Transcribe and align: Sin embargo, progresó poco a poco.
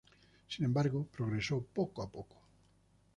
Sin 0.49 0.65
embargo, 0.65 1.05
progresó 1.15 1.61
poco 1.71 2.01
a 2.01 2.09
poco. 2.09 2.35